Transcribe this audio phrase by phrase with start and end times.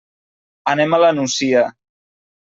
[0.71, 1.61] Anem a la Nucia.